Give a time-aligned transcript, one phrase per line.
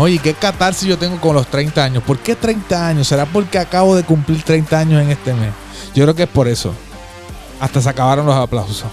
[0.00, 2.02] Oye, ¿qué catarsis yo tengo con los 30 años?
[2.02, 3.08] ¿Por qué 30 años?
[3.08, 5.50] ¿Será porque acabo de cumplir 30 años en este mes?
[5.94, 6.74] Yo creo que es por eso.
[7.60, 8.90] Hasta se acabaron los aplausos.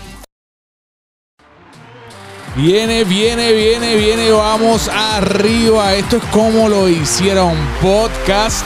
[2.56, 4.32] Viene, viene, viene, viene.
[4.32, 5.94] Vamos arriba.
[5.94, 8.66] Esto es como lo hicieron podcast.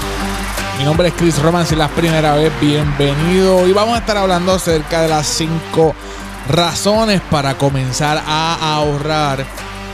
[0.79, 1.65] Mi nombre es Chris Roman.
[1.65, 3.67] Si es la primera vez, bienvenido.
[3.67, 5.93] Y vamos a estar hablando acerca de las 5
[6.49, 9.45] razones para comenzar a ahorrar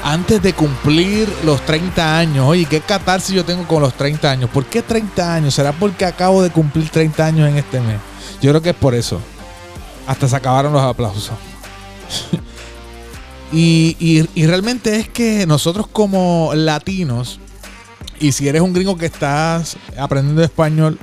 [0.04, 2.46] antes de cumplir los 30 años.
[2.48, 4.50] Oye, ¿qué catarsis yo tengo con los 30 años?
[4.50, 5.54] ¿Por qué 30 años?
[5.54, 7.98] ¿Será porque acabo de cumplir 30 años en este mes?
[8.42, 9.20] Yo creo que es por eso.
[10.08, 11.36] Hasta se acabaron los aplausos.
[13.52, 17.40] y, realmente es que nosotros como latinos,
[18.20, 20.98] y si eres un gringo que estás aprendiendo español,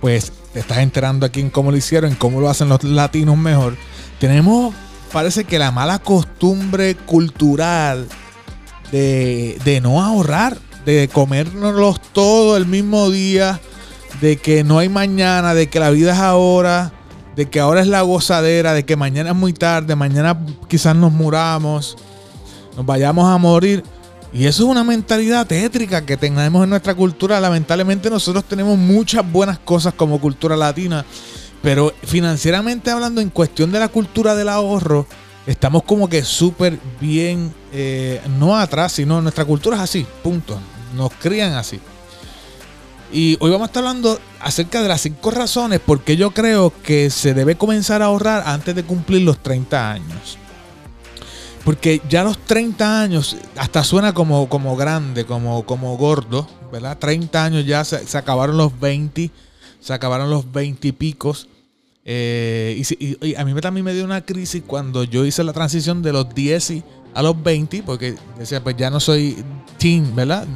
[0.00, 3.36] pues te estás enterando aquí en cómo lo hicieron, en cómo lo hacen los latinos
[3.36, 3.76] mejor.
[4.18, 4.74] Tenemos,
[5.12, 8.08] parece que la mala costumbre cultural
[8.92, 13.60] de, no ahorrar, de comérnoslos todo el mismo día,
[14.20, 16.92] de que no hay mañana, de que la vida es ahora,
[17.36, 21.12] de que ahora es la gozadera, de que mañana es muy tarde, mañana quizás nos
[21.12, 21.96] muramos,
[22.76, 23.84] nos vayamos a morir.
[24.32, 27.40] Y eso es una mentalidad tétrica que tenemos en nuestra cultura.
[27.40, 31.04] Lamentablemente nosotros tenemos muchas buenas cosas como cultura latina,
[31.62, 35.06] pero financieramente hablando en cuestión de la cultura del ahorro,
[35.46, 40.58] estamos como que súper bien, eh, no atrás, sino nuestra cultura es así, punto.
[40.94, 41.80] Nos crían así.
[43.12, 46.72] Y hoy vamos a estar hablando acerca de las cinco razones por qué yo creo
[46.82, 50.38] que se debe comenzar a ahorrar antes de cumplir los 30 años.
[51.64, 56.98] Porque ya los 30 años hasta suena como, como grande, como, como gordo, ¿verdad?
[56.98, 59.30] 30 años ya se, se acabaron los 20,
[59.80, 61.48] se acabaron los 20 y picos.
[62.08, 62.80] Eh,
[63.20, 66.32] y, a mí también me dio una crisis cuando yo hice la transición de los
[66.32, 66.74] 10
[67.12, 69.36] a los 20, porque decía, pues ya no soy
[69.76, 70.46] teen, ¿verdad?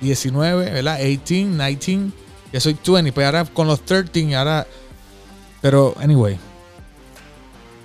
[0.00, 0.98] 19, ¿verdad?
[0.98, 2.12] 18, 19,
[2.52, 4.64] ya soy 20, pues ahora con los 13, ahora...
[5.60, 6.38] Pero, anyway,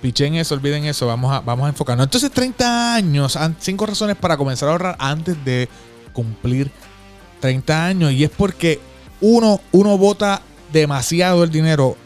[0.00, 2.04] pichen eso, olviden eso, vamos a, vamos a enfocarnos.
[2.04, 5.68] Entonces, 30 años, 5 razones para comenzar a ahorrar antes de
[6.12, 6.70] cumplir
[7.40, 8.12] 30 años.
[8.12, 8.78] Y es porque
[9.20, 10.42] uno, uno vota
[10.72, 11.96] demasiado el dinero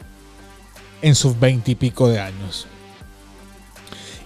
[1.05, 2.67] en sus veintipico de años.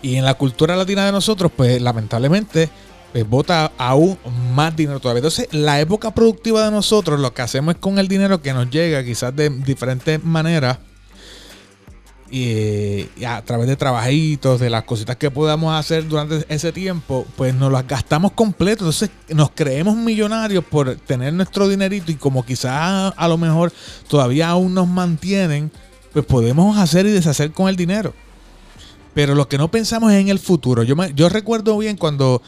[0.01, 2.71] Y en la cultura latina de nosotros, pues lamentablemente,
[3.11, 4.17] pues vota aún
[4.55, 5.19] más dinero todavía.
[5.19, 8.71] Entonces, la época productiva de nosotros, lo que hacemos es con el dinero que nos
[8.71, 10.79] llega, quizás de diferentes maneras,
[12.31, 17.55] y, a través de trabajitos, de las cositas que podamos hacer durante ese tiempo, pues
[17.55, 18.85] nos las gastamos completo.
[18.85, 23.73] Entonces nos creemos millonarios por tener nuestro dinerito y como quizás a lo mejor
[24.07, 25.73] todavía aún nos mantienen,
[26.13, 28.15] pues podemos hacer y deshacer con el dinero.
[29.15, 30.83] Pero lo que no pensamos es en el futuro.
[30.83, 32.43] Yo, yo recuerdo bien cuando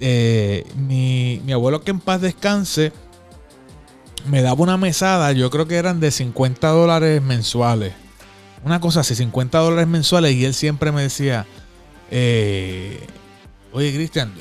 [0.00, 2.92] eh, mi, mi, abuelo que en paz descanse
[4.26, 7.94] me daba una mesada, yo creo que eran de 50 dólares mensuales.
[8.64, 11.46] Una cosa así, 50 dólares mensuales y él siempre me decía,
[12.10, 13.06] eh,
[13.72, 14.34] oye Cristian,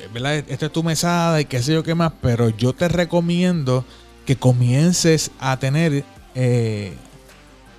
[0.47, 3.85] esta es tu mesada y qué sé yo qué más, pero yo te recomiendo
[4.25, 6.03] que comiences a tener
[6.35, 6.93] eh,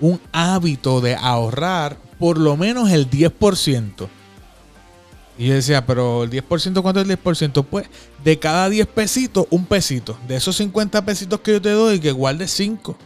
[0.00, 4.08] un hábito de ahorrar por lo menos el 10%.
[5.38, 7.64] Y yo decía, pero el 10%, ¿cuánto es el 10%?
[7.64, 7.86] Pues
[8.24, 10.18] de cada 10 pesitos, un pesito.
[10.26, 12.96] De esos 50 pesitos que yo te doy, que guarde 5.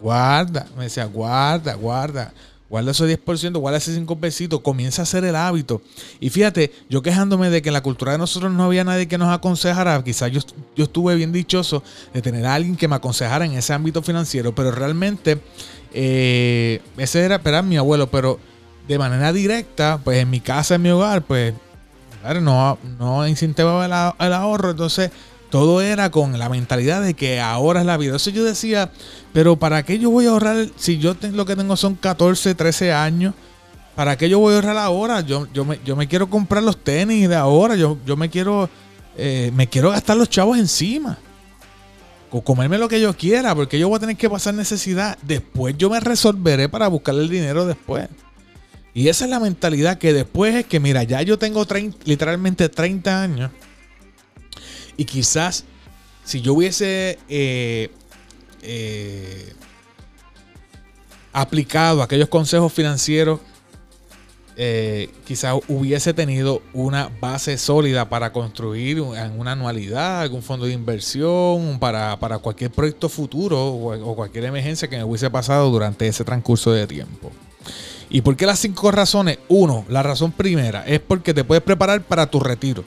[0.00, 0.66] Guarda.
[0.76, 2.32] Me decía, guarda, guarda.
[2.70, 4.60] Guarda esos 10%, guarda esos 5 pesitos.
[4.60, 5.82] Comienza a hacer el hábito.
[6.18, 9.18] Y fíjate, yo quejándome de que en la cultura de nosotros no había nadie que
[9.18, 10.02] nos aconsejara.
[10.02, 10.40] Quizás yo,
[10.74, 11.82] yo estuve bien dichoso
[12.14, 14.54] de tener a alguien que me aconsejara en ese ámbito financiero.
[14.54, 15.42] Pero realmente
[15.94, 18.38] eh, ese era, esperar mi abuelo, pero
[18.88, 21.54] de manera directa, pues en mi casa, en mi hogar, pues
[22.40, 24.70] no, no incentivaba el, ahorro.
[24.70, 25.10] Entonces,
[25.50, 28.10] todo era con la mentalidad de que ahora es la vida.
[28.10, 28.90] Entonces yo decía,
[29.32, 32.92] pero ¿para qué yo voy a ahorrar si yo lo que tengo son 14, 13
[32.92, 33.34] años?
[33.94, 35.20] ¿Para qué yo voy a ahorrar ahora?
[35.20, 37.76] Yo, yo, me, yo me quiero comprar los tenis de ahora.
[37.76, 38.70] Yo, yo me quiero
[39.16, 41.18] eh, me quiero gastar los chavos encima
[42.40, 45.18] comerme lo que yo quiera, porque yo voy a tener que pasar necesidad.
[45.22, 48.08] Después yo me resolveré para buscar el dinero después.
[48.94, 51.66] Y esa es la mentalidad que después es que, mira, ya yo tengo
[52.04, 53.50] literalmente 30 años.
[54.96, 55.64] Y quizás
[56.24, 57.90] si yo hubiese eh,
[58.62, 59.54] eh,
[61.32, 63.40] aplicado aquellos consejos financieros
[64.56, 71.78] eh, quizás hubiese tenido una base sólida para construir una anualidad, algún fondo de inversión,
[71.78, 76.86] para, cualquier proyecto futuro o, cualquier emergencia que me hubiese pasado durante ese transcurso de
[76.86, 77.30] tiempo.
[78.10, 79.38] ¿Y por qué las cinco razones?
[79.48, 82.84] Uno, la razón primera es porque te puedes preparar para tu retiro.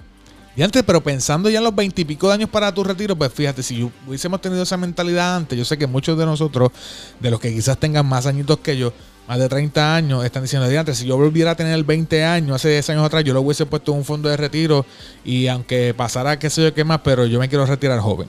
[0.56, 3.62] Y antes, pero pensando ya en los veintipico de años para tu retiro, pues fíjate,
[3.62, 6.72] si hubiésemos tenido esa mentalidad antes, yo sé que muchos de nosotros,
[7.20, 8.94] de los que quizás tengan más añitos que yo,
[9.28, 12.70] más de 30 años, están diciendo, antes, si yo volviera a tener 20 años, hace
[12.70, 14.86] 10 años atrás, yo lo hubiese puesto en un fondo de retiro
[15.24, 18.28] y aunque pasara qué sé yo qué más, pero yo me quiero retirar joven.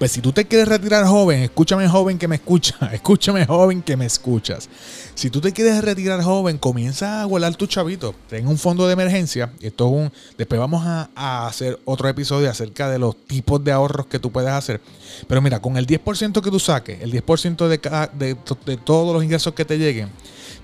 [0.00, 3.98] Pues si tú te quieres retirar joven, escúchame joven que me escucha, escúchame joven que
[3.98, 4.70] me escuchas.
[5.14, 8.14] Si tú te quieres retirar joven, comienza a guardar tu chavito.
[8.26, 9.52] Ten un fondo de emergencia.
[9.60, 14.06] Esto es un, después vamos a, hacer otro episodio acerca de los tipos de ahorros
[14.06, 14.80] que tú puedes hacer.
[15.28, 19.22] Pero mira, con el 10% que tú saques, el 10% de, de, de todos los
[19.22, 20.08] ingresos que te lleguen,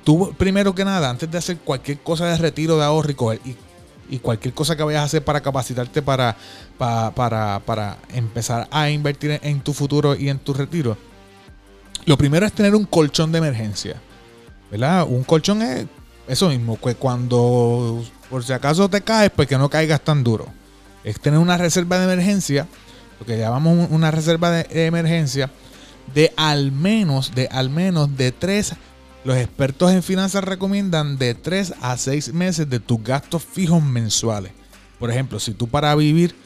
[0.03, 3.56] tú primero que nada, antes de hacer cualquier cosa de retiro de ahorro y, y
[4.08, 6.37] y cualquier cosa que vayas a hacer para capacitarte para,
[6.79, 10.97] para, para, empezar a invertir en tu futuro y en tu retiro,
[12.05, 13.97] lo primero es tener un colchón de emergencia.
[14.70, 15.06] ¿Verdad?
[15.08, 15.87] Un colchón es
[16.26, 20.47] eso mismo, que cuando por si acaso te caes, pues que no caigas tan duro.
[21.05, 22.67] Es tener una reserva de emergencia,
[23.20, 25.50] lo que llamamos una reserva de emergencia,
[26.14, 28.75] de al menos, de al menos de 3
[29.26, 34.52] los expertos en finanzas recomiendan de 3 a 6 meses de tus gastos fijos mensuales.
[35.00, 36.37] Por ejemplo, si tú para vivir,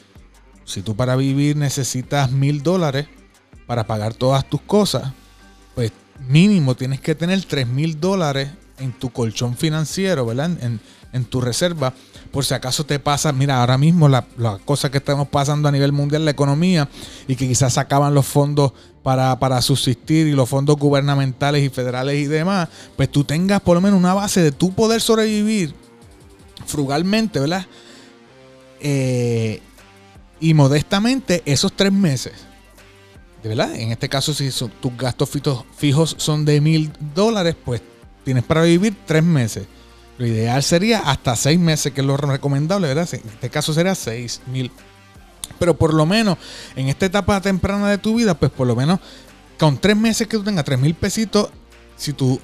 [0.65, 3.05] si tú para vivir necesitas mil dólares
[3.67, 5.13] para pagar todas tus cosas,
[5.75, 5.91] pues
[6.27, 8.49] mínimo tienes que tener 3 mil dólares
[8.79, 10.49] en tu colchón financiero, ¿verdad?
[11.13, 11.93] En tu reserva
[12.31, 14.25] por si acaso te pasa, mira, ahora mismo la,
[14.63, 16.89] cosa que estamos pasando a nivel mundial, la economía,
[17.27, 18.71] y que quizás acaban los fondos
[19.03, 23.75] para, para, subsistir y los fondos gubernamentales y federales y demás, pues tú tengas por
[23.75, 25.75] lo menos una base de tu poder sobrevivir
[26.65, 27.65] frugalmente, ¿verdad?
[28.79, 29.61] Eh,
[30.39, 32.33] y modestamente esos tres meses.
[33.43, 35.29] De verdad, en este caso, si tus gastos
[35.75, 37.81] fijos son de mil dólares, pues
[38.23, 39.65] tienes para vivir tres meses.
[40.21, 43.09] Lo ideal sería hasta seis meses, que es lo recomendable, ¿verdad?
[43.11, 44.69] En este caso sería seis mil.
[45.57, 46.37] Pero por lo menos
[46.75, 48.99] en esta etapa temprana de tu vida, pues por lo menos
[49.57, 51.49] con tres meses que tú tengas tres mil pesitos,
[51.97, 52.39] si tu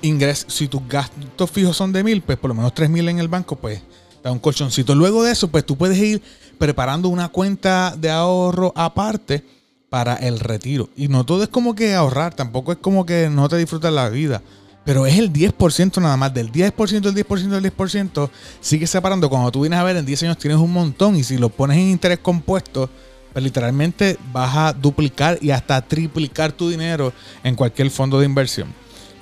[0.00, 3.20] ingreso, si tus gastos fijos son de mil, pues por lo menos tres mil en
[3.20, 3.80] el banco, pues
[4.24, 4.96] da un colchoncito.
[4.96, 6.20] Luego de eso, pues tú puedes ir
[6.58, 9.44] preparando una cuenta de ahorro aparte
[9.90, 10.88] para el retiro.
[10.96, 14.08] Y no todo es como que ahorrar, tampoco es como que no te disfrutas la
[14.08, 14.42] vida.
[14.84, 16.34] Pero es el 10% nada más.
[16.34, 18.30] Del 10%, del 10%, del 10%,
[18.60, 19.28] sigue separando.
[19.28, 21.16] Cuando tú vienes a ver, en 10 años tienes un montón.
[21.16, 22.90] Y si lo pones en interés compuesto,
[23.32, 27.12] pues literalmente vas a duplicar y hasta triplicar tu dinero
[27.44, 28.68] en cualquier fondo de inversión.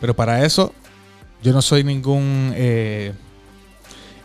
[0.01, 0.73] Pero para eso,
[1.43, 3.13] yo no soy ningún eh,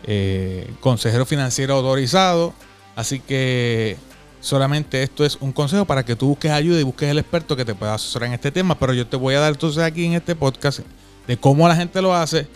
[0.04, 2.54] eh, consejero financiero autorizado.
[2.96, 3.98] Así que
[4.40, 7.64] solamente esto es un consejo para que tú busques ayuda y busques el experto que
[7.66, 8.78] te pueda asesorar en este tema.
[8.78, 10.80] Pero yo te voy a dar entonces aquí en este podcast
[11.26, 12.46] de cómo la gente lo hace,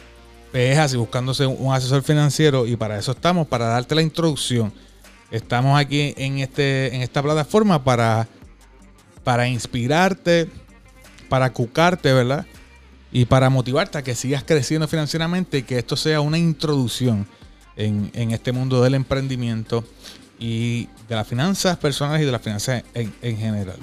[0.53, 4.73] es así, buscándose un asesor financiero y para eso estamos, para darte la introducción.
[5.31, 8.27] Estamos aquí en, este, en esta plataforma para,
[9.23, 10.49] para inspirarte,
[11.29, 12.47] para cucarte, ¿verdad?
[13.13, 17.27] Y para motivarte a que sigas creciendo financieramente y que esto sea una introducción
[17.77, 19.85] en, este mundo del emprendimiento
[20.39, 23.79] y de las finanzas personales y de las finanzas en, general.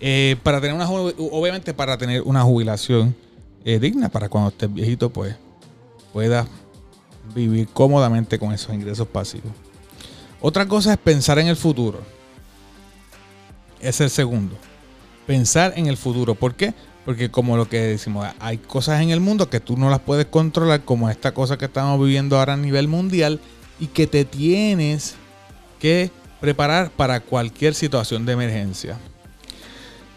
[0.00, 3.16] Eh, para tener una obviamente para tener una jubilación
[3.64, 5.36] eh, digna para cuando estés viejito, pues
[6.12, 6.46] puedas
[7.34, 9.52] vivir cómodamente con esos ingresos pasivos.
[10.40, 12.00] Otra cosa es pensar en el futuro.
[13.80, 14.56] Es el segundo.
[15.26, 16.34] Pensar en el futuro.
[16.34, 16.74] ¿Por qué?
[17.04, 20.26] Porque como lo que decimos, hay cosas en el mundo que tú no las puedes
[20.26, 23.40] controlar, como esta cosa que estamos viviendo ahora a nivel mundial,
[23.80, 25.14] y que te tienes
[25.78, 28.98] que preparar para cualquier situación de emergencia.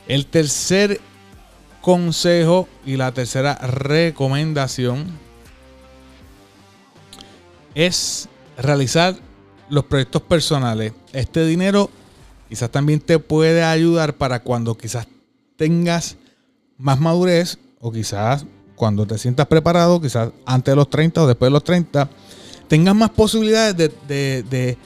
[0.08, 1.00] El tercer
[1.82, 5.08] consejo y la tercera recomendación
[7.76, 9.16] es realizar
[9.70, 10.94] los proyectos personales.
[11.14, 11.90] Este dinero
[12.50, 15.08] quizás también te puede ayudar para cuando quizás
[15.56, 16.18] tengas
[16.78, 18.46] más madurez o quizás
[18.76, 22.10] cuando te sientas preparado, quizás antes de los 30 o después de los 30,
[22.68, 24.78] tengas más posibilidades de, de de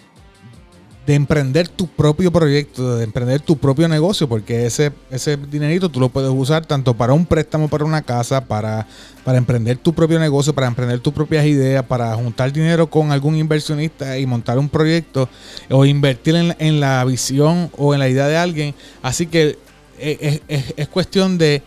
[1.13, 6.09] emprender tu propio proyecto, de emprender tu propio negocio, porque ese, ese dinerito tú lo
[6.09, 8.87] puedes usar tanto para un préstamo para una casa, para,
[9.23, 13.35] para emprender tu propio negocio, para emprender tus propias ideas, para juntar dinero con algún
[13.35, 15.29] inversionista y montar un proyecto
[15.69, 18.73] o invertir en, la visión o en la idea de alguien.
[19.03, 19.59] Así que
[19.99, 21.61] es, cuestión de,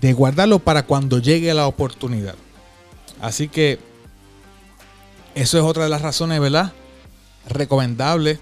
[0.00, 2.34] de guardarlo para cuando llegue la oportunidad.
[3.20, 3.78] Así que
[5.34, 6.72] eso es otra de las razones, ¿verdad?
[7.48, 8.38] Recomendable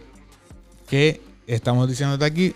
[0.89, 2.55] que estamos diciéndote aquí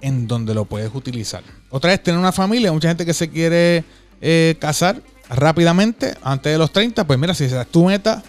[0.00, 1.42] en donde lo puedes utilizar.
[1.70, 2.72] Otra vez, tener una familia.
[2.72, 3.84] Mucha gente que se quiere
[4.20, 7.06] eh, casar rápidamente, antes de los 30.
[7.06, 8.22] Pues mira, si esa es tu meta,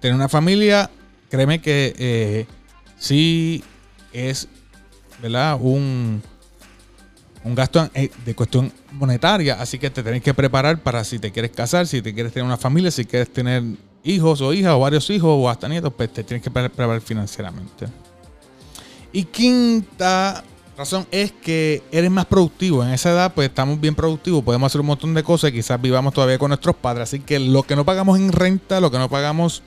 [0.00, 0.90] tener una familia,
[1.30, 2.46] créeme que eh,
[2.98, 3.62] sí
[4.12, 4.48] es,
[5.22, 5.56] ¿verdad?
[5.60, 6.22] Un,
[7.44, 11.30] un gasto eh, de cuestión monetaria, así que te tienes que preparar para si te
[11.30, 13.62] quieres casar, si te quieres tener una familia, si quieres tener
[14.02, 17.86] hijos o hijas o varios hijos o hasta nietos, pues te tienes que preparar financieramente.
[19.12, 20.44] Y quinta
[20.76, 22.84] razón es que eres más productivo.
[22.84, 25.80] En esa edad, pues estamos bien productivos, podemos hacer un montón de cosas y quizás
[25.80, 27.04] vivamos todavía con nuestros padres.
[27.04, 29.62] Así que lo que no pagamos en renta, lo que no pagamos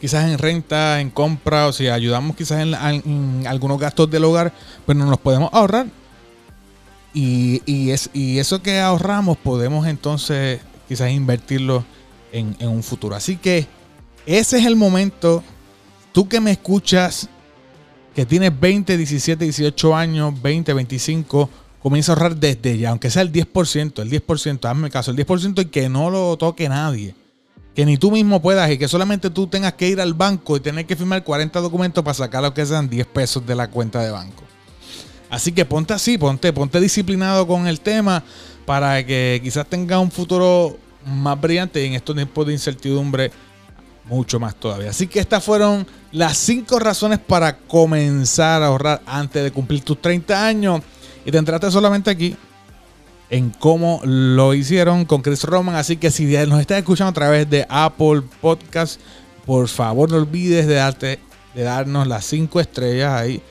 [0.00, 4.52] quizás en renta, en compra, o si ayudamos quizás en, en algunos gastos del hogar,
[4.84, 5.86] pues no nos podemos ahorrar
[7.14, 11.84] y, es, y eso que ahorramos podemos entonces quizás invertirlo
[12.32, 13.14] en, un futuro.
[13.14, 13.66] Así que
[14.26, 15.42] ese es el momento.
[16.12, 17.28] Tú que me escuchas,
[18.14, 21.50] que tienes 20, 17, 18 años, 20, 25,
[21.82, 25.62] comienza a ahorrar desde ya, aunque sea el 10%, el 10%, hazme caso, el 10%
[25.62, 27.14] y que no lo toque nadie.
[27.74, 30.60] Que ni tú mismo puedas y que solamente tú tengas que ir al banco y
[30.60, 34.02] tener que firmar 40 documentos para sacar lo que sean 10 pesos de la cuenta
[34.02, 34.44] de banco.
[35.30, 38.22] Así que ponte así, ponte, ponte disciplinado con el tema
[38.66, 40.76] para que quizás tenga un futuro
[41.06, 43.32] más brillante y en estos tiempos de incertidumbre
[44.04, 44.90] mucho más todavía.
[44.90, 50.00] Así que estas fueron las cinco razones para comenzar a ahorrar antes de cumplir tus
[50.00, 50.82] 30 años.
[51.24, 52.36] Y te entraste solamente aquí
[53.30, 55.76] en cómo lo hicieron con Chris Roman.
[55.76, 59.00] Así que si nos estás escuchando a través de Apple Podcast,
[59.46, 61.18] por favor no olvides de, darte,
[61.54, 63.42] de darnos las cinco estrellas ahí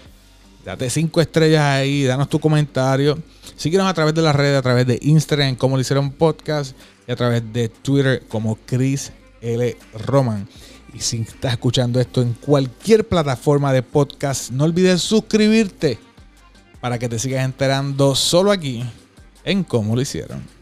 [0.66, 3.18] Date cinco estrellas ahí, danos tu comentario.
[3.56, 6.76] Síguenos a través de las redes, a través de Instagram, como lo hicieron podcast,
[7.08, 9.78] y a través de Twitter, como Chris L.
[10.06, 10.48] Roman.
[10.94, 16.00] Y si estás escuchando esto en cualquier plataforma de podcast, no olvides suscribirte
[16.80, 18.84] para que te sigas enterando solo aquí
[19.44, 20.61] en cómo lo hicieron.